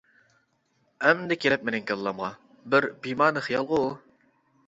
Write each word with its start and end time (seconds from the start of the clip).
ئەمدى 1.09 1.35
كېلىپ 1.43 1.67
مېنىڭ 1.67 1.85
كاللامغا. 1.91 2.29
بىر 2.75 2.87
بىمەنە 3.05 3.45
خىيالغۇ 3.49 3.83
ئۇ؟! 3.85 3.93